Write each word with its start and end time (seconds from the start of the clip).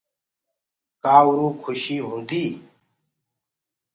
ڪآ 1.03 1.15
اُروئو 1.27 1.49
کُشي 1.63 1.97
هوندي 2.07 2.39
ئي 2.47 2.51